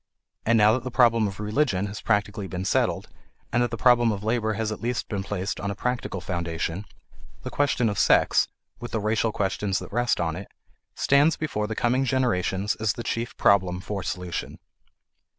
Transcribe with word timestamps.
And 0.47 0.57
now 0.57 0.73
that 0.73 0.83
the 0.83 0.89
problem 0.89 1.27
of 1.27 1.39
religion 1.39 1.85
has 1.85 2.01
practically 2.01 2.47
been 2.47 2.65
settled, 2.65 3.07
and 3.53 3.61
that 3.61 3.69
the 3.69 3.77
problem 3.77 4.11
of 4.11 4.23
labor 4.23 4.53
has 4.53 4.71
at 4.71 4.81
least 4.81 5.07
been 5.09 5.21
placed 5.23 5.59
on 5.59 5.69
a 5.69 5.75
practical 5.75 6.19
foundation, 6.19 6.85
the 7.43 7.51
question 7.51 7.87
of 7.87 7.99
sex 7.99 8.47
with 8.79 8.93
the 8.93 8.99
racial 8.99 9.31
questions 9.31 9.77
that 9.77 9.93
rest 9.93 10.19
on 10.19 10.35
it 10.35 10.47
stands 10.95 11.37
before 11.37 11.67
the 11.67 11.75
coming 11.75 12.03
generations 12.03 12.73
as 12.77 12.93
the 12.93 13.03
chief 13.03 13.37
problem 13.37 13.79
for 13.79 14.01
solution. 14.01 14.57